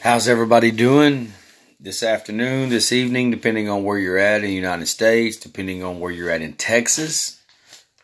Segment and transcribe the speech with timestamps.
[0.00, 1.32] How's everybody doing
[1.80, 5.98] this afternoon, this evening, depending on where you're at in the United States, depending on
[5.98, 7.40] where you're at in Texas?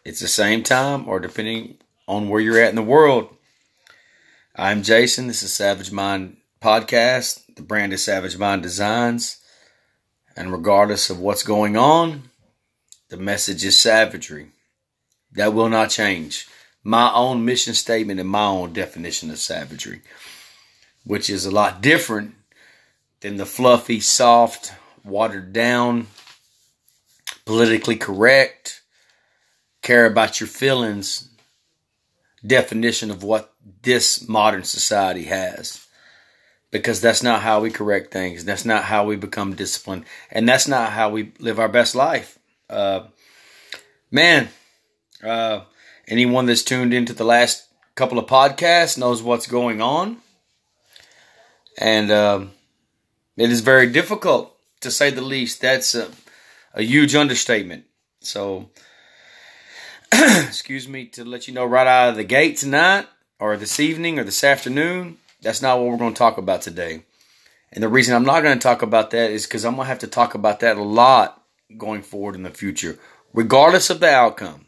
[0.03, 1.77] It's the same time, or depending
[2.09, 3.37] on where you're at in the world.
[4.57, 5.27] I'm Jason.
[5.27, 7.54] This is Savage Mind Podcast.
[7.54, 9.37] The brand is Savage Mind Designs.
[10.35, 12.31] And regardless of what's going on,
[13.11, 14.53] the message is savagery.
[15.33, 16.48] That will not change.
[16.83, 20.01] My own mission statement and my own definition of savagery
[21.11, 22.37] which is a lot different
[23.19, 26.06] than the fluffy, soft, watered down,
[27.45, 28.80] politically correct,
[29.83, 31.28] care about your feelings
[32.46, 33.52] definition of what
[33.83, 35.84] this modern society has.
[36.70, 38.45] Because that's not how we correct things.
[38.45, 40.05] That's not how we become disciplined.
[40.30, 42.38] And that's not how we live our best life.
[42.70, 43.08] Uh,
[44.12, 44.48] man,
[45.24, 45.62] uh,
[46.06, 47.66] anyone that's tuned into the last
[47.97, 50.19] couple of podcasts knows what's going on
[51.79, 52.52] and um,
[53.37, 55.61] it is very difficult to say the least.
[55.61, 56.11] That's a,
[56.75, 57.84] a huge understatement.
[58.20, 58.70] So,
[60.12, 63.06] excuse me to let you know right out of the gate tonight,
[63.39, 65.19] or this evening, or this afternoon.
[65.42, 67.05] That's not what we're going to talk about today.
[67.72, 69.89] And the reason I'm not going to talk about that is because I'm going to
[69.89, 71.42] have to talk about that a lot
[71.78, 72.98] going forward in the future,
[73.33, 74.66] regardless of the outcome.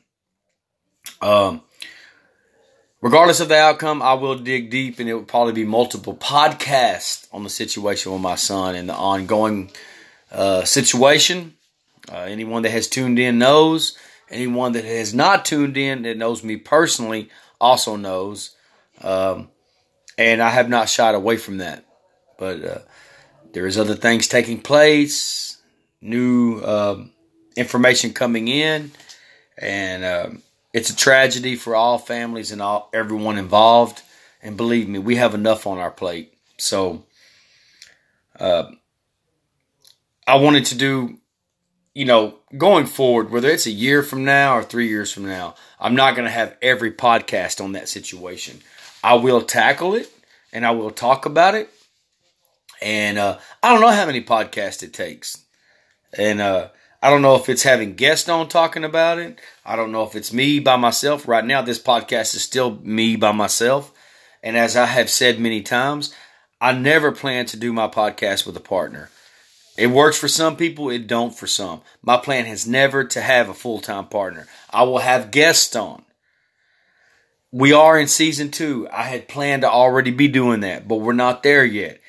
[1.20, 1.62] Um,
[3.02, 7.26] regardless of the outcome, I will dig deep, and it will probably be multiple podcasts
[7.32, 9.70] on the situation with my son and the ongoing
[10.30, 11.54] uh, situation.
[12.10, 13.98] Uh, anyone that has tuned in knows.
[14.30, 17.28] Anyone that has not tuned in that knows me personally
[17.60, 18.56] also knows.
[19.02, 19.50] Um,
[20.16, 21.84] and I have not shied away from that.
[22.38, 22.78] But uh,
[23.52, 25.58] there is other things taking place,
[26.00, 27.12] new um,
[27.56, 28.90] information coming in,
[29.58, 30.42] and um,
[30.72, 34.02] it's a tragedy for all families and all everyone involved.
[34.42, 36.34] And believe me, we have enough on our plate.
[36.58, 37.04] So,
[38.40, 38.70] uh,
[40.26, 41.18] I wanted to do,
[41.94, 45.54] you know, going forward, whether it's a year from now or three years from now,
[45.78, 48.60] I'm not going to have every podcast on that situation.
[49.02, 50.10] I will tackle it
[50.52, 51.70] and I will talk about it.
[52.80, 55.44] And uh, I don't know how many podcasts it takes.
[56.16, 56.68] And uh,
[57.02, 59.40] I don't know if it's having guests on talking about it.
[59.66, 61.26] I don't know if it's me by myself.
[61.26, 63.92] Right now, this podcast is still me by myself.
[64.40, 66.14] And as I have said many times,
[66.60, 69.10] I never plan to do my podcast with a partner.
[69.76, 71.80] It works for some people, it don't for some.
[72.02, 74.46] My plan has never to have a full-time partner.
[74.70, 76.04] I will have guests on.
[77.50, 78.86] We are in season two.
[78.92, 82.00] I had planned to already be doing that, but we're not there yet.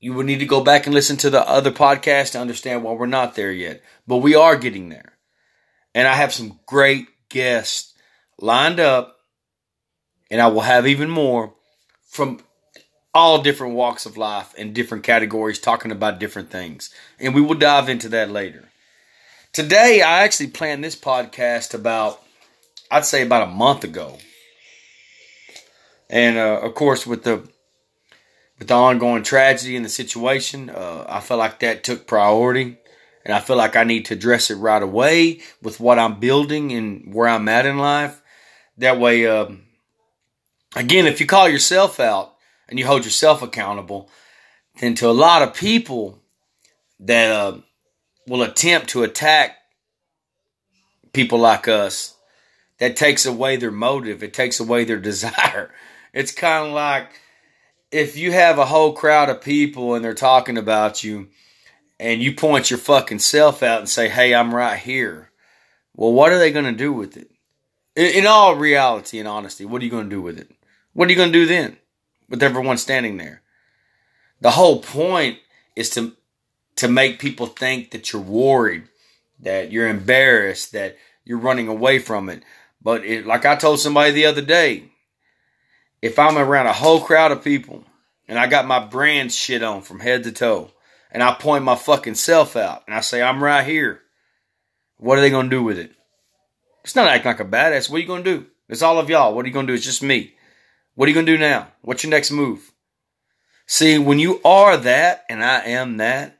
[0.00, 2.92] You would need to go back and listen to the other podcast to understand why
[2.92, 3.82] we're not there yet.
[4.06, 5.18] But we are getting there.
[5.94, 7.92] And I have some great guests
[8.38, 9.18] lined up,
[10.30, 11.52] and I will have even more
[12.08, 12.40] from
[13.12, 16.94] all different walks of life and different categories talking about different things.
[17.18, 18.68] And we will dive into that later.
[19.52, 22.22] Today, I actually planned this podcast about,
[22.90, 24.16] I'd say about a month ago.
[26.08, 27.48] And uh, of course, with the
[28.60, 32.76] with the ongoing tragedy in the situation, uh, I felt like that took priority.
[33.24, 36.70] And I feel like I need to address it right away with what I'm building
[36.72, 38.20] and where I'm at in life.
[38.76, 39.62] That way, um,
[40.76, 42.34] again, if you call yourself out
[42.68, 44.10] and you hold yourself accountable,
[44.78, 46.22] then to a lot of people
[47.00, 47.58] that uh,
[48.26, 49.56] will attempt to attack
[51.14, 52.14] people like us,
[52.78, 54.22] that takes away their motive.
[54.22, 55.70] It takes away their desire.
[56.12, 57.10] It's kind of like
[57.90, 61.28] if you have a whole crowd of people and they're talking about you
[61.98, 65.30] and you point your fucking self out and say, hey, I'm right here,
[65.94, 67.30] well, what are they going to do with it?
[67.96, 70.50] In, in, all reality and honesty, what are you going to do with it?
[70.92, 71.76] What are you going to do then
[72.28, 73.42] with everyone standing there?
[74.40, 75.38] The whole point
[75.76, 76.16] is to
[76.76, 78.84] to make people think that you're worried,
[79.40, 82.42] that you're embarrassed, that you're running away from it.
[82.80, 84.89] But it, like I told somebody the other day,
[86.02, 87.84] if I'm around a whole crowd of people
[88.28, 90.70] and I got my brand shit on from head to toe
[91.10, 94.00] and I point my fucking self out and I say, I'm right here,
[94.96, 95.92] what are they going to do with it?
[96.84, 97.90] It's not acting like a badass.
[97.90, 98.46] What are you going to do?
[98.68, 99.34] It's all of y'all.
[99.34, 99.76] What are you going to do?
[99.76, 100.34] It's just me.
[100.94, 101.68] What are you going to do now?
[101.82, 102.72] What's your next move?
[103.66, 106.38] See, when you are that and I am that,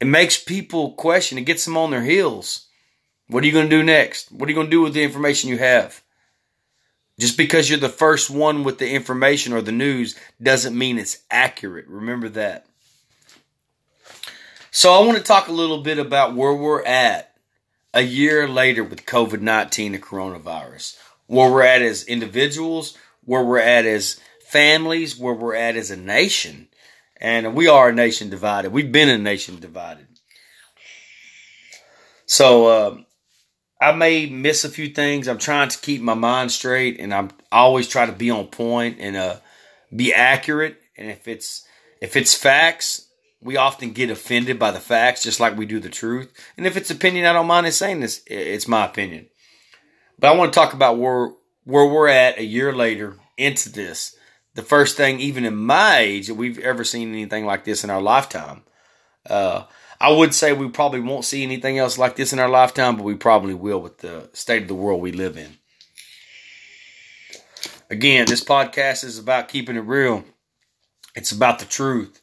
[0.00, 1.38] it makes people question.
[1.38, 2.66] It gets them on their heels.
[3.28, 4.30] What are you going to do next?
[4.30, 6.02] What are you going to do with the information you have?
[7.18, 11.22] Just because you're the first one with the information or the news doesn't mean it's
[11.30, 11.86] accurate.
[11.88, 12.66] Remember that.
[14.70, 17.32] So, I want to talk a little bit about where we're at
[17.94, 20.98] a year later with COVID 19 and coronavirus.
[21.26, 25.96] Where we're at as individuals, where we're at as families, where we're at as a
[25.96, 26.68] nation.
[27.18, 28.72] And we are a nation divided.
[28.72, 30.06] We've been a nation divided.
[32.26, 32.96] So, uh,
[33.80, 35.28] I may miss a few things.
[35.28, 38.46] I'm trying to keep my mind straight and I'm I always try to be on
[38.46, 39.36] point and uh,
[39.94, 40.80] be accurate.
[40.96, 41.66] And if it's
[42.00, 43.06] if it's facts,
[43.40, 46.32] we often get offended by the facts just like we do the truth.
[46.56, 48.22] And if it's opinion, I don't mind saying this.
[48.26, 49.26] It's my opinion.
[50.18, 51.32] But I want to talk about where
[51.64, 54.16] where we're at a year later into this.
[54.54, 57.90] The first thing, even in my age, that we've ever seen anything like this in
[57.90, 58.62] our lifetime.
[59.28, 59.64] Uh,
[60.00, 63.04] I would say we probably won't see anything else like this in our lifetime, but
[63.04, 65.56] we probably will with the state of the world we live in.
[67.88, 70.24] Again, this podcast is about keeping it real.
[71.14, 72.20] It's about the truth.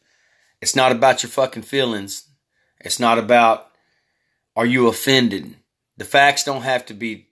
[0.61, 2.27] It's not about your fucking feelings.
[2.79, 3.69] It's not about
[4.55, 5.55] are you offended.
[5.97, 7.29] The facts don't have to be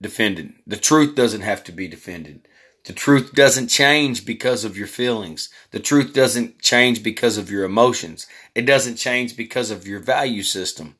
[0.00, 0.54] defended.
[0.66, 2.48] The truth doesn't have to be defended.
[2.86, 5.48] The truth doesn't change because of your feelings.
[5.72, 8.28] The truth doesn't change because of your emotions.
[8.54, 10.94] It doesn't change because of your value system.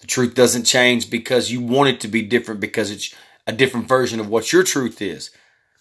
[0.00, 3.14] The truth doesn't change because you want it to be different because it's
[3.46, 5.30] a different version of what your truth is.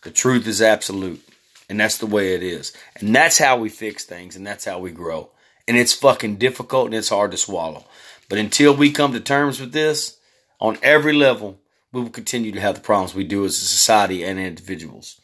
[0.03, 1.25] The truth is absolute.
[1.69, 2.73] And that's the way it is.
[2.97, 5.29] And that's how we fix things and that's how we grow.
[5.69, 7.85] And it's fucking difficult and it's hard to swallow.
[8.27, 10.17] But until we come to terms with this
[10.59, 11.61] on every level,
[11.93, 15.18] we will continue to have the problems we do as a society and individuals.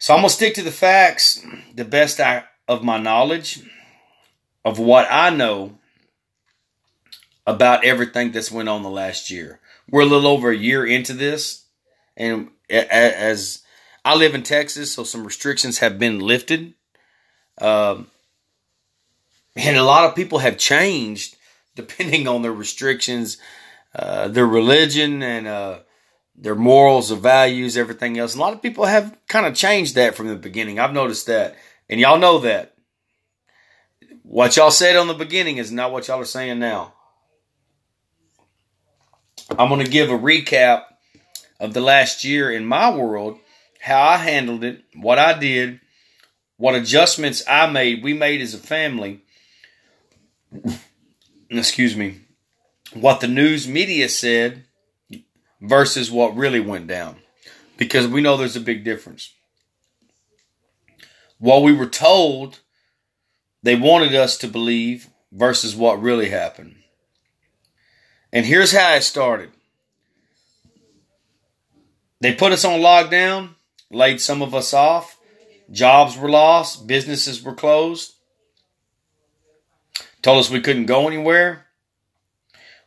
[0.00, 1.44] So I'm going to stick to the facts,
[1.74, 3.60] the best I, of my knowledge,
[4.64, 5.78] of what I know
[7.46, 9.60] about everything that's went on the last year.
[9.90, 11.66] We're a little over a year into this,
[12.16, 13.60] and as
[14.02, 16.72] I live in Texas, so some restrictions have been lifted,
[17.60, 18.06] um,
[19.54, 21.36] and a lot of people have changed
[21.76, 23.36] depending on their restrictions,
[23.94, 25.80] uh, their religion, and uh,
[26.36, 28.34] their morals, their values, everything else.
[28.34, 30.78] A lot of people have kind of changed that from the beginning.
[30.78, 31.56] I've noticed that.
[31.88, 32.74] And y'all know that.
[34.22, 36.94] What y'all said on the beginning is not what y'all are saying now.
[39.58, 40.84] I'm going to give a recap
[41.58, 43.38] of the last year in my world,
[43.80, 45.80] how I handled it, what I did,
[46.56, 49.22] what adjustments I made, we made as a family.
[51.48, 52.20] Excuse me.
[52.92, 54.64] What the news media said
[55.60, 57.16] versus what really went down.
[57.76, 59.32] Because we know there's a big difference.
[61.38, 62.60] What we were told
[63.62, 66.76] they wanted us to believe versus what really happened.
[68.32, 69.50] And here's how it started.
[72.20, 73.50] They put us on lockdown,
[73.90, 75.18] laid some of us off,
[75.70, 78.14] jobs were lost, businesses were closed,
[80.22, 81.66] told us we couldn't go anywhere.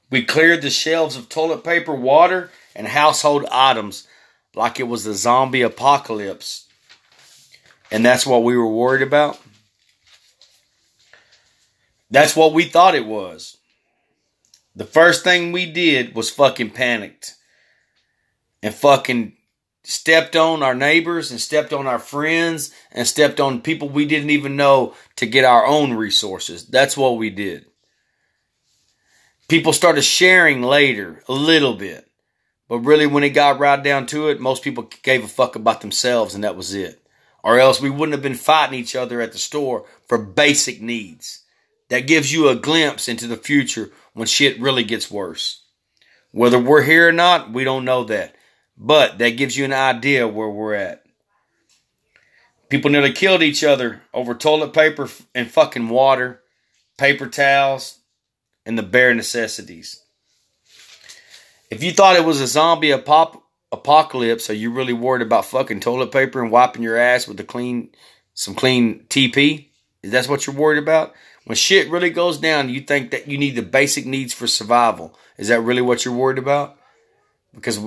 [0.10, 4.08] We cleared the shelves of toilet paper, water, and household items
[4.56, 6.68] like it was the zombie apocalypse.
[7.92, 9.40] And that's what we were worried about.
[12.10, 13.58] That's what we thought it was.
[14.76, 17.36] The first thing we did was fucking panicked
[18.62, 19.34] and fucking
[19.84, 24.30] stepped on our neighbors and stepped on our friends and stepped on people we didn't
[24.30, 26.66] even know to get our own resources.
[26.66, 27.66] That's what we did.
[29.48, 32.10] People started sharing later a little bit.
[32.74, 35.82] But really, when it got right down to it, most people gave a fuck about
[35.82, 37.06] themselves and that was it.
[37.44, 41.44] Or else we wouldn't have been fighting each other at the store for basic needs.
[41.90, 45.66] That gives you a glimpse into the future when shit really gets worse.
[46.32, 48.34] Whether we're here or not, we don't know that.
[48.76, 51.04] But that gives you an idea where we're at.
[52.70, 56.42] People nearly killed each other over toilet paper and fucking water,
[56.98, 58.00] paper towels,
[58.66, 60.03] and the bare necessities.
[61.74, 65.80] If you thought it was a zombie apop- apocalypse, are you really worried about fucking
[65.80, 67.90] toilet paper and wiping your ass with a clean,
[68.36, 69.70] some clean TP?
[70.04, 71.16] Is that what you're worried about?
[71.46, 75.18] When shit really goes down, you think that you need the basic needs for survival.
[75.40, 76.78] Is that really what you're worried about?
[77.56, 77.80] Because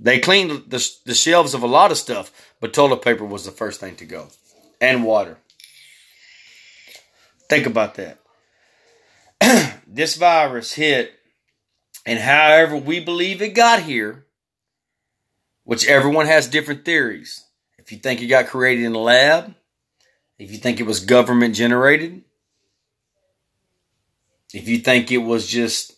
[0.00, 3.50] they cleaned the, the shelves of a lot of stuff, but toilet paper was the
[3.50, 4.28] first thing to go,
[4.80, 5.36] and water.
[7.50, 8.20] Think about that.
[9.86, 11.12] this virus hit
[12.06, 14.24] and however we believe it got here,
[15.64, 17.44] which everyone has different theories.
[17.76, 19.54] If you think it got created in a lab,
[20.38, 22.22] if you think it was government generated,
[24.54, 25.94] if you think it was just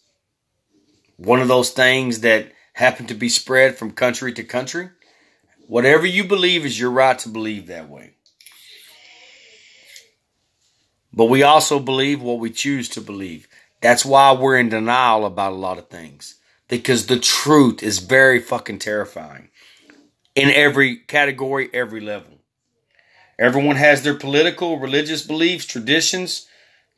[1.17, 4.89] one of those things that happened to be spread from country to country,
[5.67, 8.15] whatever you believe is your right to believe that way.
[11.13, 13.49] But we also believe what we choose to believe.
[13.81, 16.37] That's why we're in denial about a lot of things.
[16.69, 19.51] Because the truth is very fucking terrifying.
[20.35, 22.39] in every category, every level.
[23.39, 26.47] Everyone has their political, religious beliefs, traditions.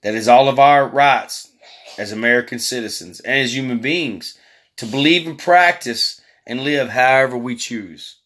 [0.03, 1.51] That is all of our rights
[1.99, 4.39] as American citizens and as human beings
[4.77, 8.17] to believe and practice and live however we choose.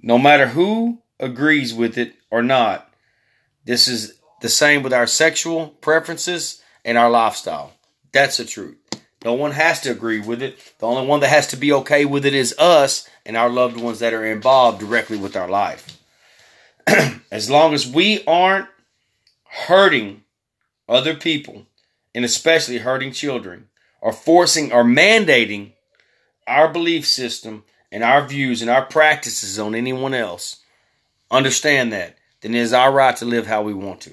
[0.00, 2.92] No matter who agrees with it or not,
[3.66, 7.72] this is the same with our sexual preferences and our lifestyle.
[8.12, 8.76] That's the truth.
[9.24, 10.58] No one has to agree with it.
[10.78, 13.76] The only one that has to be okay with it is us and our loved
[13.76, 15.98] ones that are involved directly with our life.
[17.30, 18.68] as long as we aren't
[19.44, 20.22] hurting
[20.88, 21.66] other people,
[22.14, 23.68] and especially hurting children,
[24.00, 25.72] or forcing or mandating
[26.46, 30.56] our belief system and our views and our practices on anyone else,
[31.30, 34.12] understand that, then it is our right to live how we want to.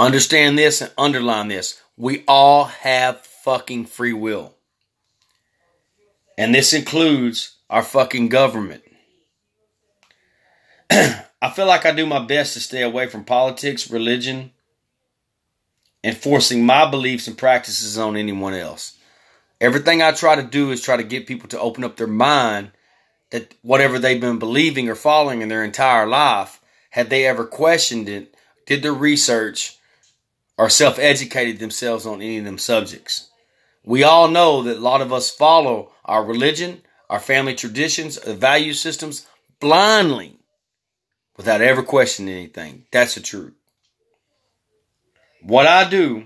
[0.00, 1.78] Understand this and underline this.
[1.94, 4.54] We all have fucking free will.
[6.38, 8.82] And this includes our fucking government.
[10.90, 14.52] I feel like I do my best to stay away from politics, religion,
[16.02, 18.96] and forcing my beliefs and practices on anyone else.
[19.60, 22.70] Everything I try to do is try to get people to open up their mind
[23.32, 28.08] that whatever they've been believing or following in their entire life, had they ever questioned
[28.08, 29.76] it, did their research,
[30.60, 33.30] or self educated themselves on any of them subjects.
[33.82, 38.34] We all know that a lot of us follow our religion, our family traditions, the
[38.34, 39.26] value systems
[39.58, 40.36] blindly
[41.38, 42.84] without ever questioning anything.
[42.92, 43.54] That's the truth.
[45.42, 46.24] What I do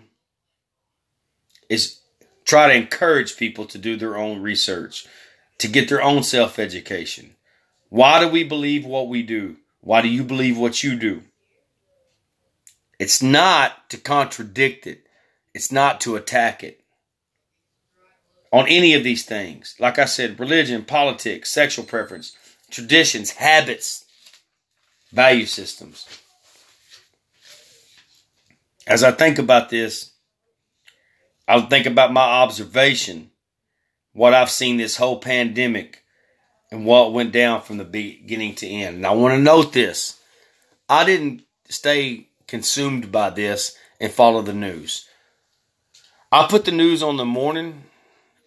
[1.68, 2.00] is
[2.44, 5.06] try to encourage people to do their own research,
[5.58, 7.36] to get their own self education.
[7.88, 9.58] Why do we believe what we do?
[9.80, 11.22] Why do you believe what you do?
[12.98, 15.06] It's not to contradict it,
[15.52, 16.80] it's not to attack it.
[18.52, 22.36] On any of these things, like I said, religion, politics, sexual preference,
[22.70, 24.04] traditions, habits,
[25.12, 26.06] value systems.
[28.86, 30.12] As I think about this,
[31.48, 33.30] I'll think about my observation,
[34.12, 36.04] what I've seen this whole pandemic,
[36.70, 38.96] and what went down from the beginning to end.
[38.96, 40.20] And I want to note this
[40.88, 45.08] I didn't stay consumed by this and follow the news.
[46.30, 47.84] I put the news on the morning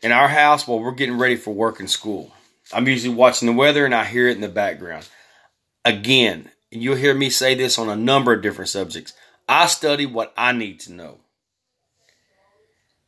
[0.02, 2.34] in our house while we're getting ready for work and school.
[2.74, 5.08] I'm usually watching the weather and I hear it in the background.
[5.86, 9.14] Again, you'll hear me say this on a number of different subjects.
[9.48, 11.20] I study what I need to know.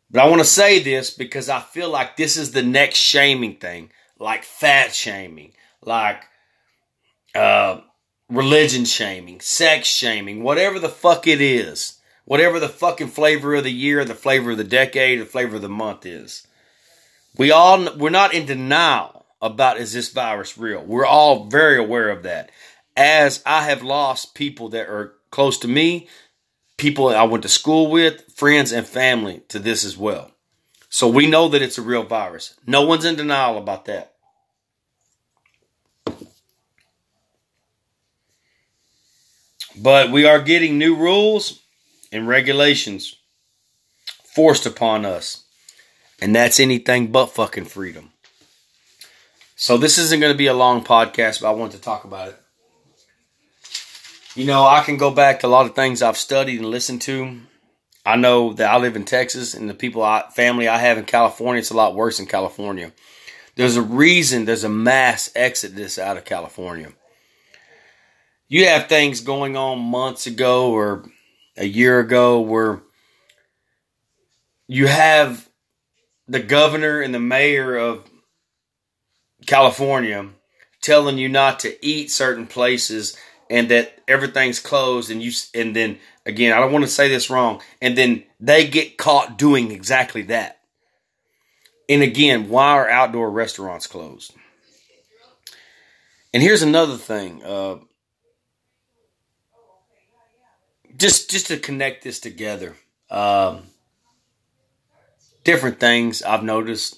[0.09, 3.57] But I want to say this because I feel like this is the next shaming
[3.57, 5.53] thing, like fat shaming,
[5.83, 6.23] like
[7.35, 7.81] uh,
[8.29, 13.71] religion shaming, sex shaming, whatever the fuck it is, whatever the fucking flavor of the
[13.71, 16.45] year, the flavor of the decade, the flavor of the month is.
[17.37, 20.83] We all we're not in denial about is this virus real.
[20.83, 22.51] We're all very aware of that.
[22.95, 26.07] As I have lost people that are close to me,
[26.77, 30.31] people I went to school with, friends and family to this as well.
[30.89, 32.55] So we know that it's a real virus.
[32.65, 34.15] No one's in denial about that.
[39.81, 41.61] But we are getting new rules
[42.11, 43.15] and regulations
[44.23, 45.45] forced upon us.
[46.21, 48.11] And that's anything but fucking freedom.
[49.55, 52.29] So this isn't going to be a long podcast, but I want to talk about
[52.29, 52.39] it.
[54.35, 57.01] You know, I can go back to a lot of things I've studied and listened
[57.03, 57.39] to.
[58.05, 61.05] I know that I live in Texas and the people I family I have in
[61.05, 62.91] California, it's a lot worse in California.
[63.55, 66.93] There's a reason there's a mass exodus out of California.
[68.49, 71.05] You have things going on months ago or
[71.55, 72.81] a year ago where
[74.67, 75.47] you have
[76.27, 78.09] the governor and the mayor of
[79.45, 80.29] California
[80.81, 83.15] telling you not to eat certain places
[83.51, 87.29] and that everything's closed and you and then again I don't want to say this
[87.29, 90.59] wrong and then they get caught doing exactly that.
[91.87, 94.33] And again, why are outdoor restaurants closed?
[96.33, 97.43] And here's another thing.
[97.43, 97.77] Uh,
[100.99, 102.75] just just to connect this together.
[103.09, 103.63] Um,
[105.43, 106.97] different things I've noticed.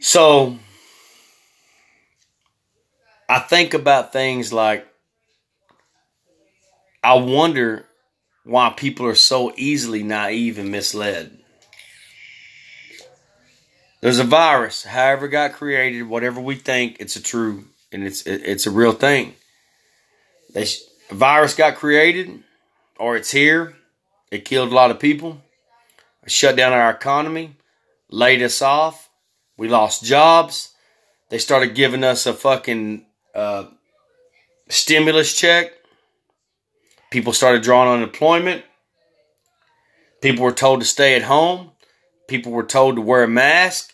[0.00, 0.58] So
[3.28, 4.86] I think about things like
[7.02, 7.86] I wonder
[8.44, 11.38] why people are so easily naive and misled.
[14.00, 18.66] There's a virus, however got created, whatever we think, it's a true and it's it's
[18.66, 19.34] a real thing.
[20.52, 20.66] They,
[21.10, 22.42] a virus got created,
[22.98, 23.76] or it's here.
[24.30, 25.40] It killed a lot of people,
[26.26, 27.56] shut down our economy,
[28.10, 29.08] laid us off,
[29.56, 30.74] We lost jobs.
[31.30, 33.66] They started giving us a fucking uh,
[34.68, 35.72] stimulus check.
[37.10, 38.64] People started drawing unemployment.
[40.20, 41.70] People were told to stay at home.
[42.28, 43.92] People were told to wear a mask.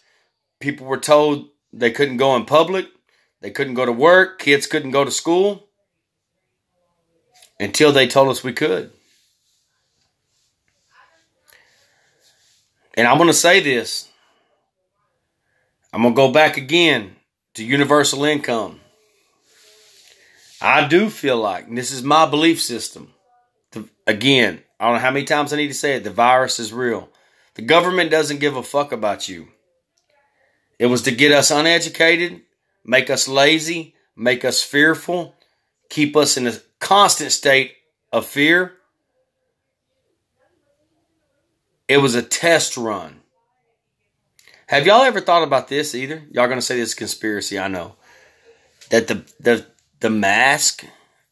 [0.61, 2.88] People were told they couldn't go in public.
[3.40, 4.38] They couldn't go to work.
[4.38, 5.69] Kids couldn't go to school
[7.62, 8.90] until they told us we could.
[12.95, 14.09] And I'm going to say this.
[15.92, 17.16] I'm going to go back again
[17.54, 18.81] to universal income.
[20.61, 23.12] I do feel like, this is my belief system.
[23.71, 26.04] The, again, I don't know how many times I need to say it.
[26.04, 27.09] The virus is real.
[27.54, 29.49] The government doesn't give a fuck about you.
[30.78, 32.40] It was to get us uneducated,
[32.85, 35.35] make us lazy, make us fearful,
[35.88, 37.76] keep us in a constant state
[38.12, 38.74] of fear.
[41.86, 43.20] It was a test run.
[44.66, 46.24] Have y'all ever thought about this either?
[46.30, 47.94] Y'all gonna say this is conspiracy, I know.
[48.90, 49.66] That the the
[50.00, 50.84] the mask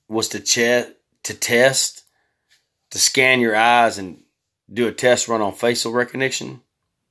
[0.09, 0.88] was to check
[1.25, 2.04] to test,
[2.90, 4.23] to scan your eyes and
[4.73, 6.61] do a test run on facial recognition.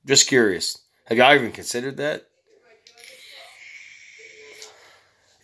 [0.06, 0.78] Just curious.
[1.04, 2.29] Have y'all even considered that?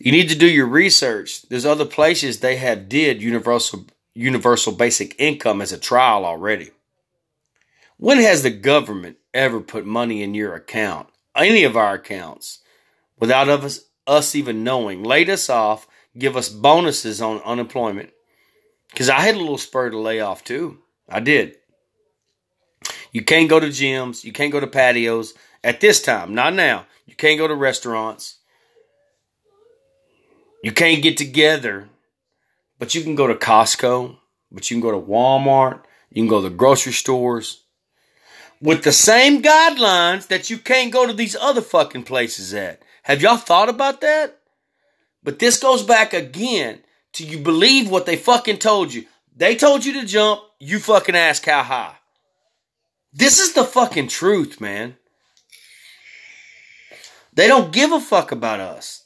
[0.06, 1.42] You need to do your research.
[1.48, 6.70] There's other places they have did universal universal basic income as a trial already.
[7.96, 12.60] When has the government ever put money in your account, any of our accounts,
[13.18, 18.10] without us, us even knowing, laid us off, give us bonuses on unemployment?
[18.92, 20.78] Because I had a little spur to lay off too.
[21.08, 21.56] I did.
[23.10, 24.22] You can't go to gyms.
[24.22, 25.34] You can't go to patios
[25.64, 26.86] at this time, not now.
[27.06, 28.36] You can't go to restaurants.
[30.62, 31.88] You can't get together,
[32.78, 34.16] but you can go to Costco,
[34.50, 37.62] but you can go to Walmart, you can go to the grocery stores
[38.60, 42.82] with the same guidelines that you can't go to these other fucking places at.
[43.02, 44.38] Have y'all thought about that?
[45.22, 46.80] But this goes back again
[47.14, 49.06] to you believe what they fucking told you.
[49.36, 51.96] They told you to jump, you fucking ask how high.
[53.12, 54.96] This is the fucking truth, man.
[57.32, 59.05] They don't give a fuck about us.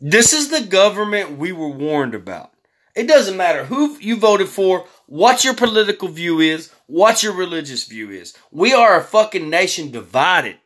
[0.00, 2.52] This is the government we were warned about.
[2.94, 7.84] It doesn't matter who you voted for, what your political view is, what your religious
[7.84, 8.36] view is.
[8.50, 10.58] We are a fucking nation divided,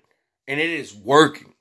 [0.48, 1.52] and it is working.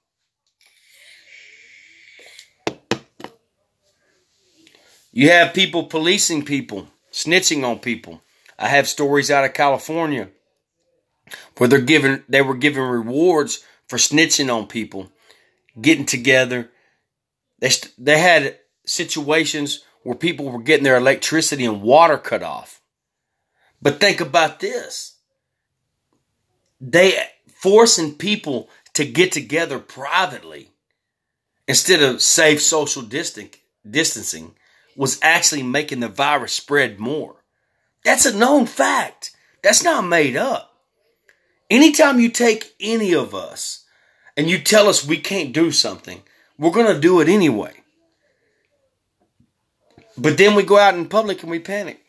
[5.12, 8.21] You have people policing people, snitching on people.
[8.57, 10.29] I have stories out of California
[11.57, 15.12] where they're given they were given rewards for snitching on people,
[15.79, 16.69] getting together.
[17.62, 22.82] They they had situations where people were getting their electricity and water cut off.
[23.82, 25.15] But think about this.
[26.80, 30.71] They forcing people to get together privately
[31.67, 34.56] instead of safe social distancing
[34.95, 37.43] was actually making the virus spread more.
[38.04, 39.32] That's a known fact.
[39.63, 40.76] That's not made up.
[41.69, 43.86] Anytime you take any of us
[44.36, 46.24] and you tell us we can't do something,
[46.62, 47.74] we're going to do it anyway.
[50.15, 52.00] But then we go out in public and we panic.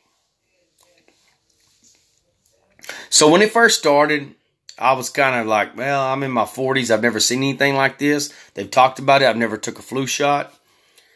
[3.09, 4.35] So when it first started,
[4.79, 6.91] I was kind of like, well, I'm in my 40s.
[6.91, 8.31] I've never seen anything like this.
[8.53, 9.25] They've talked about it.
[9.25, 10.53] I've never took a flu shot.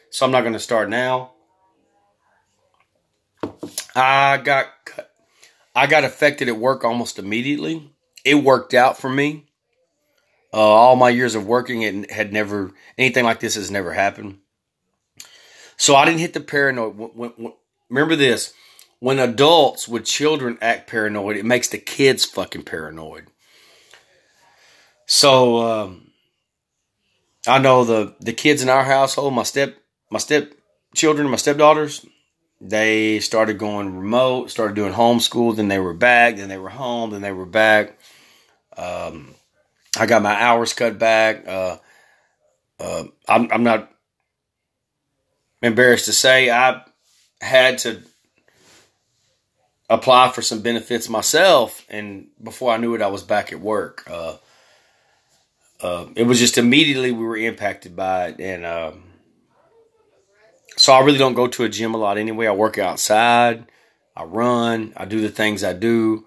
[0.09, 1.33] So I'm not going to start now.
[3.95, 5.11] I got cut.
[5.75, 7.91] I got affected at work almost immediately.
[8.25, 9.46] It worked out for me.
[10.53, 14.39] Uh, all my years of working, it had never anything like this has never happened.
[15.75, 16.97] So I didn't hit the paranoid.
[16.97, 17.53] When, when,
[17.89, 18.53] remember this:
[18.99, 23.27] when adults with children act paranoid, it makes the kids fucking paranoid.
[25.05, 26.11] So um,
[27.45, 29.77] I know the the kids in our household, my step
[30.09, 30.53] my step
[30.95, 32.05] children, my stepdaughters,
[32.59, 35.55] they started going remote, started doing homeschool.
[35.55, 36.37] Then they were back.
[36.37, 37.11] Then they were home.
[37.11, 37.99] Then they were back.
[38.75, 39.35] Um,
[39.95, 41.47] I got my hours cut back.
[41.47, 41.77] Uh,
[42.79, 43.91] uh, I'm, I'm not
[45.61, 46.83] embarrassed to say I
[47.41, 48.01] had to
[49.89, 54.03] apply for some benefits myself, and before I knew it, I was back at work.
[54.09, 54.37] Uh,
[55.81, 59.03] uh, it was just immediately we were impacted by it, and um,
[60.75, 62.47] so I really don't go to a gym a lot anyway.
[62.47, 63.65] I work outside,
[64.15, 66.25] I run, I do the things I do,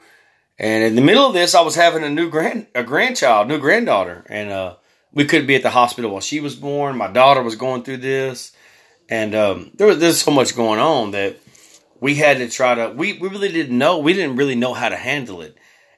[0.61, 3.59] and in the middle of this, I was having a new grand a grandchild, new
[3.59, 4.77] granddaughter, and uh,
[5.13, 6.97] we couldn't be at the hospital while she was born.
[6.97, 8.53] My daughter was going through this
[9.11, 11.37] and um, there was there's so much going on that
[12.01, 12.95] we had to try to.
[12.97, 13.99] We we really didn't know.
[13.99, 15.57] We didn't really know how to handle it.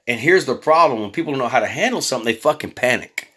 [0.08, 3.28] And here's the problem: when people don't know how to handle something, they fucking panic.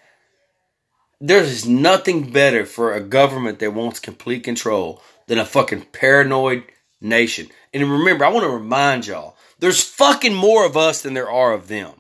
[1.20, 6.64] there is nothing better for a government that wants complete control than a fucking paranoid
[7.02, 7.50] nation.
[7.74, 11.54] And remember, I want to remind y'all, there's fucking more of us than there are
[11.54, 11.94] of them.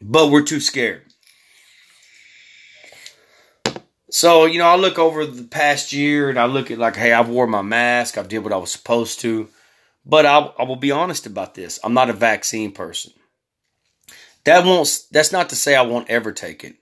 [0.00, 1.04] But we're too scared.
[4.10, 7.12] So, you know, I look over the past year and I look at like, hey,
[7.12, 9.48] I've wore my mask, I've did what I was supposed to.
[10.06, 11.78] But I, I will be honest about this.
[11.84, 13.12] I'm not a vaccine person.
[14.44, 16.76] That won't that's not to say I won't ever take it.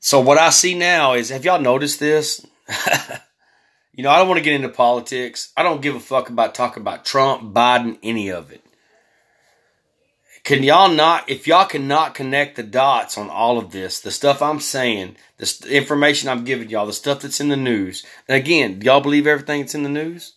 [0.00, 2.44] So what I see now is have y'all noticed this?
[3.94, 5.52] you know, I don't want to get into politics.
[5.56, 8.64] I don't give a fuck about talking about Trump, Biden, any of it.
[10.44, 14.42] Can y'all not, if y'all cannot connect the dots on all of this, the stuff
[14.42, 18.80] I'm saying, the information I'm giving y'all, the stuff that's in the news, and again,
[18.82, 20.34] y'all believe everything that's in the news?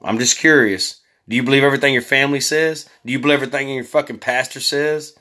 [0.00, 1.00] I'm just curious.
[1.28, 2.88] Do you believe everything your family says?
[3.04, 5.16] Do you believe everything your fucking pastor says?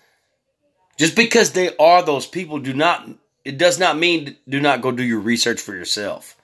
[0.98, 3.10] Just because they are those people do not
[3.44, 6.35] it does not mean do not go do your research for yourself.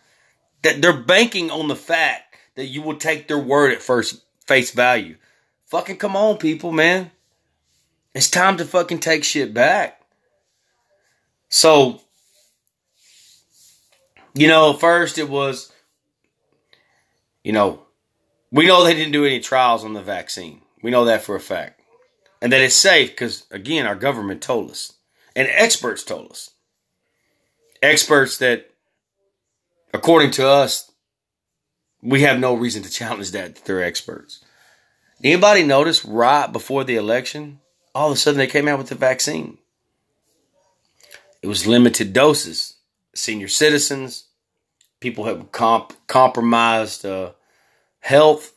[0.64, 4.72] That they're banking on the fact that you will take their word at first face
[4.72, 5.18] value.
[5.68, 7.12] Fucking come on, people, man.
[8.14, 10.02] It's time to fucking take shit back.
[11.50, 12.02] So,
[14.34, 15.72] you know, first it was,
[17.44, 17.84] you know,
[18.52, 20.62] we know they didn't do any trials on the vaccine.
[20.84, 21.82] We know that for a fact
[22.42, 24.94] and that it's safe because, again, our government told us
[25.36, 26.52] and experts told us.
[27.82, 28.71] Experts that,
[29.94, 30.92] according to us,
[32.02, 34.44] we have no reason to challenge that, they're experts.
[35.24, 37.60] Anybody notice right before the election,
[37.94, 39.60] all of a sudden they came out with the vaccine?
[41.42, 42.76] It was limited doses.
[43.14, 44.26] Senior citizens,
[45.00, 47.32] people have comp- compromised uh,
[48.00, 48.54] health,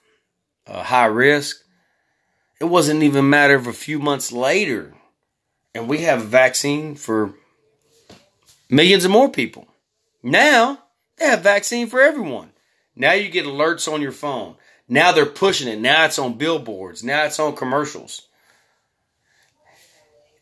[0.67, 1.65] uh, high risk.
[2.61, 4.95] It wasn't even a matter of a few months later.
[5.75, 7.35] And we have a vaccine for
[8.71, 9.67] millions of more people.
[10.23, 10.84] Now
[11.19, 12.51] they have a vaccine for everyone.
[12.97, 14.57] Now you get alerts on your phone.
[14.89, 15.81] Now they're pushing it.
[15.81, 17.03] Now it's on billboards.
[17.03, 18.29] Now it's on commercials.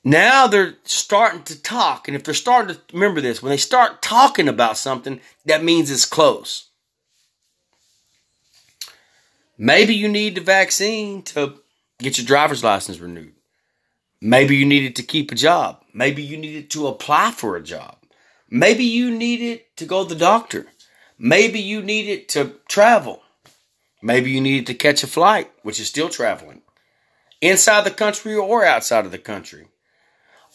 [0.05, 2.09] Now they're starting to talk.
[2.09, 5.91] And if they're starting to remember this, when they start talking about something, that means
[5.91, 6.69] it's close.
[9.57, 11.55] Maybe you need the vaccine to
[11.99, 13.35] get your driver's license renewed.
[14.21, 15.85] Maybe you needed to keep a job.
[15.93, 17.97] Maybe you needed to apply for a job.
[18.55, 20.67] Maybe you needed to go to the doctor.
[21.19, 23.23] Maybe you needed to travel.
[24.03, 26.61] Maybe you needed to catch a flight, which is still traveling,
[27.41, 29.69] inside the country or outside of the country.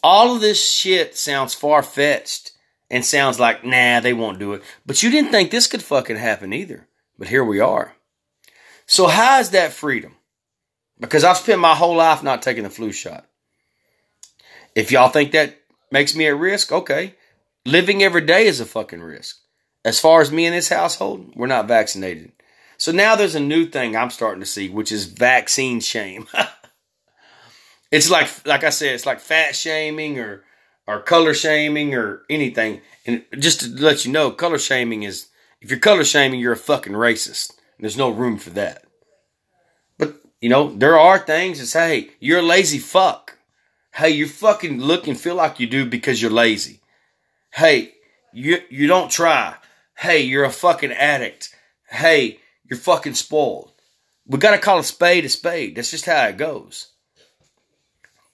[0.03, 2.51] All of this shit sounds far fetched
[2.91, 4.61] and sounds like, nah, they won't do it.
[4.85, 6.87] But you didn't think this could fucking happen either.
[7.17, 7.95] But here we are.
[8.85, 10.13] So, how is that freedom?
[10.99, 13.25] Because I've spent my whole life not taking the flu shot.
[14.75, 15.57] If y'all think that
[15.91, 17.15] makes me at risk, okay.
[17.67, 19.41] Living every day is a fucking risk.
[19.83, 22.31] As far as me in this household, we're not vaccinated.
[22.77, 26.27] So now there's a new thing I'm starting to see, which is vaccine shame.
[27.91, 30.45] it's like, like I said, it's like fat shaming or,
[30.87, 32.79] or color shaming or anything.
[33.05, 35.27] And just to let you know, color shaming is,
[35.59, 37.51] if you're color shaming, you're a fucking racist.
[37.81, 38.85] There's no room for that.
[39.97, 43.39] But, you know, there are things that say, hey, you're a lazy fuck.
[43.93, 46.79] Hey, you fucking look and feel like you do because you're lazy.
[47.57, 47.95] Hey,
[48.33, 49.55] you, you don't try.
[49.97, 51.55] Hey, you're a fucking addict.
[51.89, 52.39] Hey,
[52.69, 53.71] you're fucking spoiled.
[54.27, 55.75] We got to call a spade a spade.
[55.75, 56.91] That's just how it goes.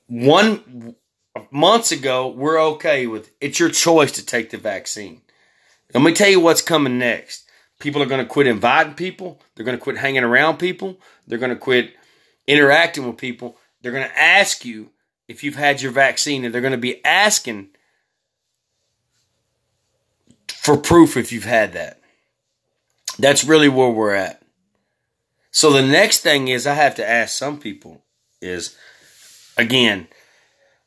[0.07, 0.95] One
[1.51, 5.21] months ago, we're okay with it's your choice to take the vaccine.
[5.93, 7.49] Let me tell you what's coming next.
[7.79, 9.41] People are going to quit inviting people.
[9.55, 10.99] They're going to quit hanging around people.
[11.27, 11.93] They're going to quit
[12.45, 13.55] interacting with people.
[13.81, 14.89] They're going to ask you
[15.29, 17.69] if you've had your vaccine, and they're going to be asking
[20.63, 21.99] for proof if you've had that.
[23.19, 24.41] That's really where we're at.
[25.51, 28.05] So the next thing is I have to ask some people
[28.41, 28.75] is
[29.57, 30.07] again,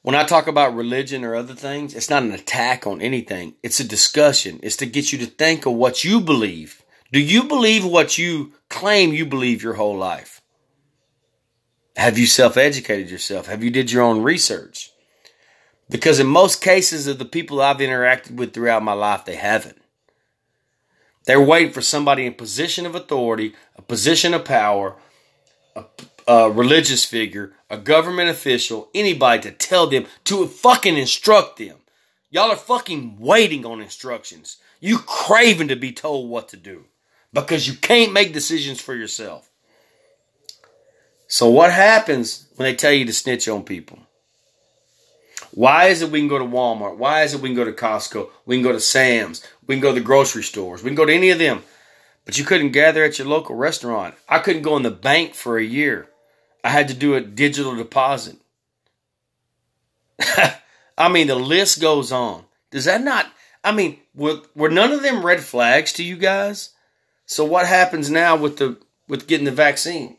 [0.02, 3.54] when I talk about religion or other things, it's not an attack on anything.
[3.62, 4.60] It's a discussion.
[4.62, 6.82] It's to get you to think of what you believe.
[7.12, 10.40] Do you believe what you claim you believe your whole life?
[11.96, 13.46] Have you self-educated yourself?
[13.46, 14.90] Have you did your own research?
[15.88, 19.80] Because in most cases of the people I've interacted with throughout my life, they haven't.
[21.26, 24.96] They're waiting for somebody in position of authority, a position of power,
[25.74, 25.84] a,
[26.26, 31.78] a religious figure, a government official, anybody to tell them to fucking instruct them.
[32.30, 34.58] Y'all are fucking waiting on instructions.
[34.80, 36.84] You craving to be told what to do
[37.32, 39.50] because you can't make decisions for yourself.
[41.28, 43.98] So what happens when they tell you to snitch on people?
[45.56, 46.98] Why is it we can go to Walmart?
[46.98, 48.28] Why is it we can go to Costco?
[48.44, 49.42] We can go to Sam's.
[49.66, 50.82] We can go to the grocery stores.
[50.82, 51.62] We can go to any of them.
[52.26, 54.16] But you couldn't gather at your local restaurant.
[54.28, 56.10] I couldn't go in the bank for a year.
[56.62, 58.36] I had to do a digital deposit.
[60.98, 62.44] I mean, the list goes on.
[62.70, 63.24] Does that not?
[63.64, 66.74] I mean, were, were none of them red flags to you guys?
[67.24, 68.76] So what happens now with the
[69.08, 70.18] with getting the vaccine?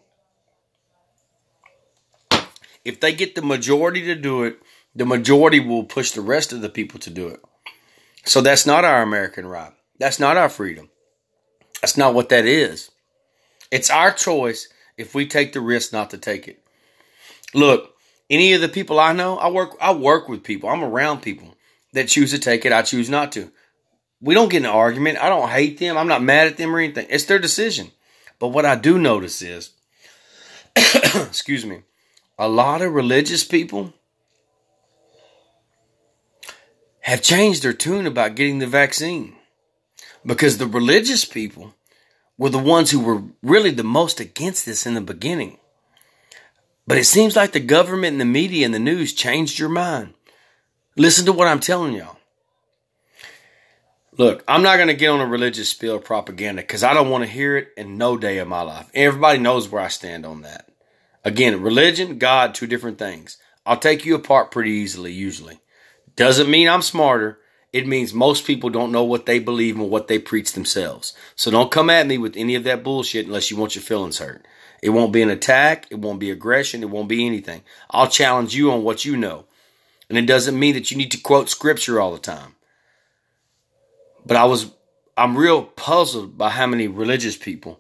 [2.84, 4.60] If they get the majority to do it,
[4.98, 7.40] the majority will push the rest of the people to do it.
[8.26, 9.72] So that's not our American right.
[10.00, 10.90] That's not our freedom.
[11.82, 12.90] That's not what that is.
[13.70, 16.64] It's our choice if we take the risk not to take it.
[17.54, 17.94] Look,
[18.28, 20.68] any of the people I know, I work I work with people.
[20.68, 21.56] I'm around people
[21.94, 23.52] that choose to take it, I choose not to.
[24.20, 25.20] We don't get an argument.
[25.20, 25.96] I don't hate them.
[25.96, 27.06] I'm not mad at them or anything.
[27.12, 27.92] It's their decision.
[28.40, 29.70] But what I do notice is
[31.16, 31.84] excuse me,
[32.40, 33.94] a lot of religious people
[37.08, 39.34] have changed their tune about getting the vaccine.
[40.26, 41.74] Because the religious people
[42.38, 45.58] were the ones who were really the most against this in the beginning.
[46.86, 50.16] But it seems like the government and the media and the news changed your mind.
[50.98, 52.18] Listen to what I'm telling y'all.
[54.18, 57.10] Look, I'm not going to get on a religious spiel of propaganda because I don't
[57.10, 58.92] want to hear it in no day of my life.
[58.94, 60.68] Everybody knows where I stand on that.
[61.24, 63.38] Again, religion, God, two different things.
[63.66, 65.62] I'll take you apart pretty easily, usually.
[66.18, 67.40] Doesn't mean I'm smarter.
[67.72, 71.14] It means most people don't know what they believe and what they preach themselves.
[71.36, 74.18] So don't come at me with any of that bullshit unless you want your feelings
[74.18, 74.46] hurt.
[74.82, 75.86] It won't be an attack.
[75.92, 76.82] It won't be aggression.
[76.82, 77.62] It won't be anything.
[77.92, 79.46] I'll challenge you on what you know.
[80.10, 82.56] And it doesn't mean that you need to quote scripture all the time.
[84.26, 84.72] But I was,
[85.16, 87.80] I'm real puzzled by how many religious people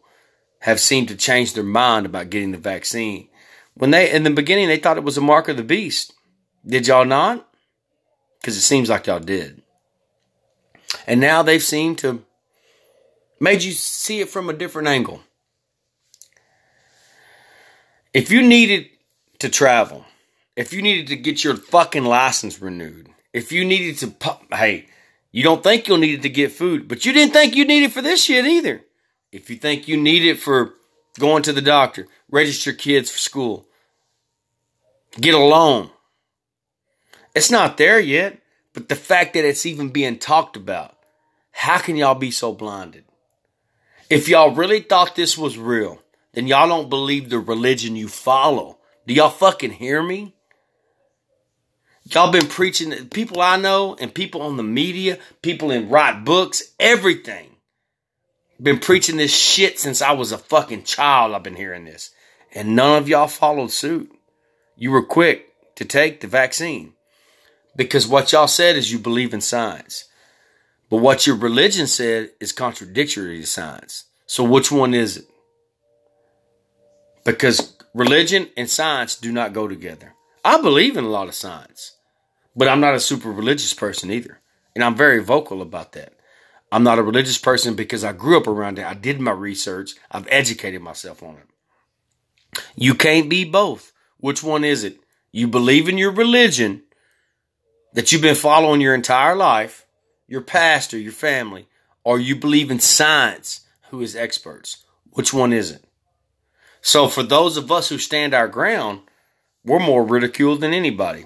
[0.59, 3.29] have seemed to change their mind about getting the vaccine.
[3.73, 6.13] When they, in the beginning, they thought it was a mark of the beast.
[6.65, 7.47] Did y'all not?
[8.47, 9.61] Because it seems like y'all did.
[11.05, 12.23] And now they've seemed to
[13.41, 15.21] made you see it from a different angle.
[18.13, 18.87] If you needed
[19.39, 20.05] to travel,
[20.55, 24.85] if you needed to get your fucking license renewed, if you needed to, hey,
[25.33, 27.83] you don't think you'll need it to get food, but you didn't think you need
[27.83, 28.81] it for this shit either.
[29.29, 30.73] If you think you need it for
[31.19, 33.65] going to the doctor, register kids for school,
[35.19, 35.89] get a loan,
[37.37, 38.39] it's not there yet,
[38.73, 40.97] but the fact that it's even being talked about,
[41.51, 43.05] how can y'all be so blinded?
[44.09, 46.01] If y'all really thought this was real,
[46.33, 48.79] then y'all don't believe the religion you follow.
[49.05, 50.33] Do y'all fucking hear me?
[52.05, 56.63] Y'all been preaching, people I know and people on the media, people in write books,
[56.79, 57.49] everything.
[58.59, 61.35] Been preaching this shit since I was a fucking child.
[61.35, 62.09] I've been hearing this.
[62.55, 64.11] And none of y'all followed suit.
[64.75, 66.93] You were quick to take the vaccine
[67.77, 70.05] because what y'all said is you believe in science.
[70.89, 74.05] But what your religion said is contradictory to science.
[74.25, 75.27] So which one is it?
[77.23, 80.13] Because religion and science do not go together.
[80.43, 81.95] I believe in a lot of science,
[82.55, 84.39] but I'm not a super religious person either.
[84.75, 86.13] And I'm very vocal about that.
[86.71, 88.85] I'm not a religious person because I grew up around it.
[88.85, 89.91] I did my research.
[90.11, 92.61] I've educated myself on it.
[92.75, 93.91] You can't be both.
[94.17, 94.99] Which one is it?
[95.31, 96.83] You believe in your religion
[97.97, 99.83] that you've been following your entire life
[100.27, 101.67] your pastor, your family,
[102.03, 104.83] or you believe in science, who is experts?
[105.11, 105.83] Which one is it?
[106.79, 109.01] So for those of us who stand our ground,
[109.65, 111.25] we're more ridiculed than anybody.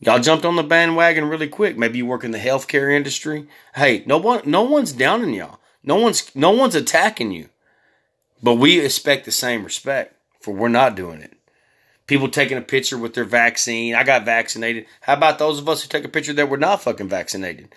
[0.00, 1.78] Y'all jumped on the bandwagon really quick.
[1.78, 3.46] Maybe you work in the healthcare industry.
[3.74, 5.60] Hey, no one, no one's downing y'all.
[5.82, 7.48] No one's, no one's attacking you.
[8.42, 11.33] But we expect the same respect for we're not doing it
[12.06, 13.94] people taking a picture with their vaccine.
[13.94, 14.86] I got vaccinated.
[15.00, 17.74] How about those of us who take a picture that we're not fucking vaccinated?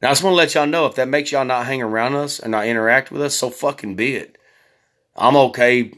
[0.00, 2.14] Now, I just want to let y'all know if that makes y'all not hang around
[2.14, 4.38] us and not interact with us, so fucking be it.
[5.16, 5.92] I'm okay.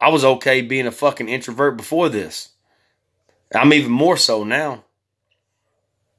[0.00, 2.50] I was okay being a fucking introvert before this.
[3.54, 4.84] I'm even more so now.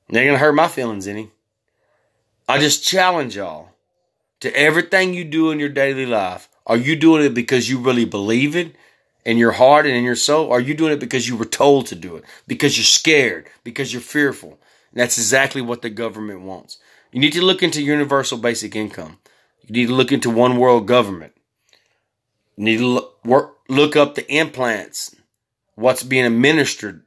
[0.09, 1.29] It ain't gonna hurt my feelings any.
[2.47, 3.69] I just challenge y'all
[4.41, 6.49] to everything you do in your daily life.
[6.65, 8.75] Are you doing it because you really believe it?
[9.25, 10.51] In your heart and in your soul?
[10.51, 12.23] Are you doing it because you were told to do it?
[12.47, 13.47] Because you're scared?
[13.63, 14.59] Because you're fearful?
[14.91, 16.77] And that's exactly what the government wants.
[17.11, 19.19] You need to look into universal basic income.
[19.61, 21.33] You need to look into one world government.
[22.57, 25.15] You need to look, work, look up the implants,
[25.75, 27.03] what's being administered.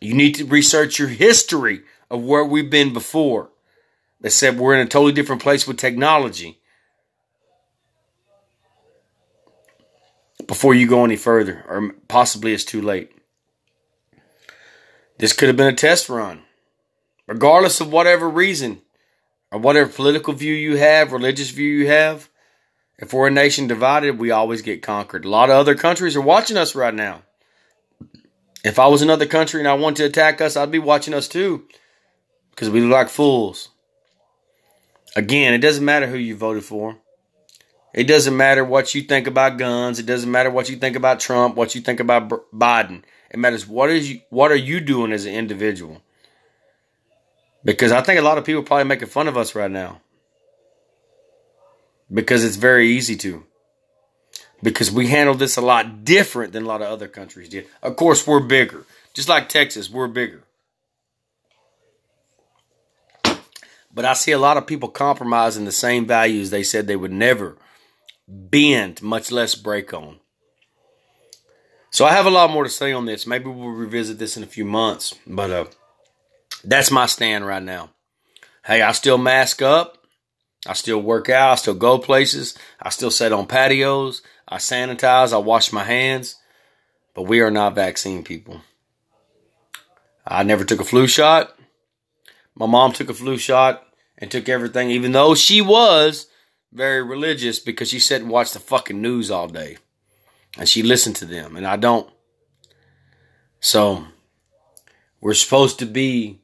[0.00, 3.50] You need to research your history of where we've been before.
[4.20, 6.60] They said we're in a totally different place with technology.
[10.52, 13.10] Before you go any further, or possibly it's too late.
[15.16, 16.42] This could have been a test run.
[17.26, 18.82] Regardless of whatever reason
[19.50, 22.28] or whatever political view you have, religious view you have,
[22.98, 25.24] if we're a nation divided, we always get conquered.
[25.24, 27.22] A lot of other countries are watching us right now.
[28.62, 31.28] If I was another country and I wanted to attack us, I'd be watching us
[31.28, 31.66] too.
[32.50, 33.70] Because we look like fools.
[35.16, 36.98] Again, it doesn't matter who you voted for.
[37.94, 39.98] It doesn't matter what you think about guns.
[39.98, 43.02] It doesn't matter what you think about Trump, what you think about Biden.
[43.30, 46.00] It matters what is you, what are you doing as an individual?
[47.64, 50.00] Because I think a lot of people probably making fun of us right now.
[52.12, 53.44] Because it's very easy to.
[54.62, 57.66] Because we handle this a lot different than a lot of other countries did.
[57.82, 58.84] Of course, we're bigger.
[59.12, 60.44] Just like Texas, we're bigger.
[63.94, 67.12] But I see a lot of people compromising the same values they said they would
[67.12, 67.56] never
[68.32, 70.18] bend, much less break on.
[71.90, 73.26] So I have a lot more to say on this.
[73.26, 75.14] Maybe we'll revisit this in a few months.
[75.26, 75.64] But uh,
[76.64, 77.90] that's my stand right now.
[78.64, 79.98] Hey, I still mask up.
[80.66, 81.52] I still work out.
[81.52, 82.56] I still go places.
[82.80, 84.22] I still sit on patios.
[84.48, 85.34] I sanitize.
[85.34, 86.36] I wash my hands.
[87.14, 88.62] But we are not vaccine people.
[90.26, 91.54] I never took a flu shot.
[92.54, 96.26] My mom took a flu shot and took everything, even though she was
[96.72, 99.76] very religious because she sat and watched the fucking news all day.
[100.58, 102.10] And she listened to them, and I don't.
[103.60, 104.06] So,
[105.20, 106.40] we're supposed to be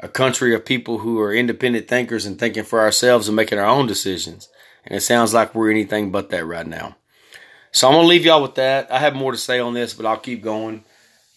[0.00, 3.66] a country of people who are independent thinkers and thinking for ourselves and making our
[3.66, 4.48] own decisions.
[4.84, 6.96] And it sounds like we're anything but that right now.
[7.72, 8.90] So I'm to leave y'all with that.
[8.90, 10.84] I have more to say on this, but I'll keep going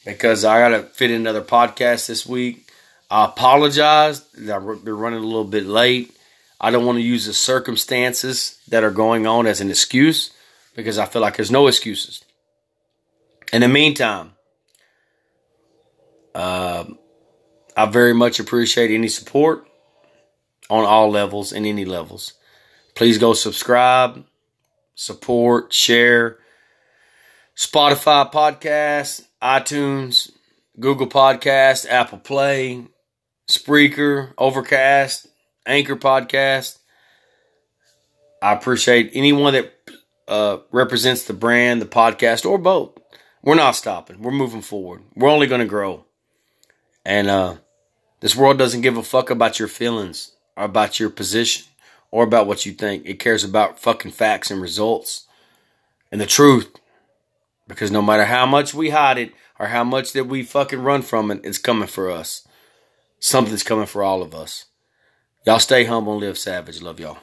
[0.05, 2.69] because I got to fit in another podcast this week.
[3.09, 4.25] I apologize.
[4.35, 6.15] I've been running a little bit late.
[6.59, 10.31] I don't want to use the circumstances that are going on as an excuse
[10.75, 12.23] because I feel like there's no excuses.
[13.53, 14.33] In the meantime,
[16.35, 16.85] uh,
[17.75, 19.65] I very much appreciate any support
[20.69, 22.33] on all levels and any levels.
[22.93, 24.25] Please go subscribe,
[24.95, 26.39] support, share.
[27.55, 30.31] Spotify podcast, iTunes,
[30.79, 32.85] Google Podcast, Apple Play,
[33.49, 35.27] Spreaker, Overcast,
[35.69, 36.79] Anchor Podcast.
[38.41, 39.73] I appreciate anyone that
[40.27, 42.97] uh, represents the brand, the podcast, or both.
[43.41, 44.21] We're not stopping.
[44.21, 45.03] We're moving forward.
[45.15, 46.05] We're only going to grow.
[47.05, 47.57] And uh,
[48.19, 51.65] this world doesn't give a fuck about your feelings or about your position
[52.11, 53.05] or about what you think.
[53.05, 55.27] It cares about fucking facts and results
[56.11, 56.69] and the truth.
[57.67, 61.03] Because no matter how much we hide it or how much that we fucking run
[61.03, 62.47] from it, it's coming for us.
[63.19, 64.65] Something's coming for all of us.
[65.45, 66.81] Y'all stay humble and live savage.
[66.81, 67.17] Love y'all.